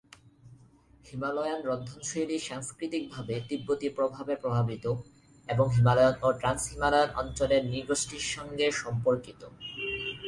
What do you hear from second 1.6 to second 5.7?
রন্ধনশৈলী সাংস্কৃতিক ভাবে তিব্বতি প্রভাবে প্রভাবিত এবং